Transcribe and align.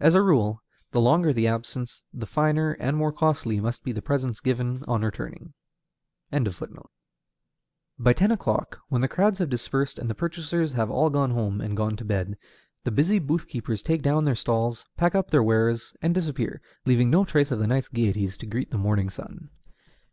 As 0.00 0.16
a 0.16 0.20
rule, 0.20 0.64
the 0.90 1.00
longer 1.00 1.32
the 1.32 1.46
absence, 1.46 2.02
the 2.12 2.26
finer 2.26 2.72
and 2.80 2.96
more 2.96 3.12
costly 3.12 3.60
must 3.60 3.84
be 3.84 3.92
the 3.92 4.02
presents 4.02 4.40
given 4.40 4.82
on 4.88 5.02
returning. 5.02 5.54
By 7.88 8.12
ten 8.12 8.32
o'clock, 8.32 8.80
when 8.88 9.00
the 9.00 9.06
crowds 9.06 9.38
have 9.38 9.48
dispersed 9.48 9.96
and 10.00 10.10
the 10.10 10.14
purchasers 10.16 10.72
have 10.72 10.90
all 10.90 11.08
gone 11.08 11.30
home 11.30 11.60
and 11.60 11.76
gone 11.76 11.94
to 11.98 12.04
bed, 12.04 12.36
the 12.82 12.90
busy 12.90 13.20
booth 13.20 13.46
keepers 13.46 13.80
take 13.80 14.02
down 14.02 14.24
their 14.24 14.34
stalls, 14.34 14.84
pack 14.96 15.14
up 15.14 15.30
their 15.30 15.40
wares, 15.44 15.94
and 16.02 16.16
disappear, 16.16 16.60
leaving 16.84 17.08
no 17.08 17.24
trace 17.24 17.52
of 17.52 17.60
the 17.60 17.68
night's 17.68 17.86
gayeties 17.86 18.36
to 18.38 18.46
greet 18.46 18.72
the 18.72 18.76
morning 18.76 19.08
sun. 19.08 19.50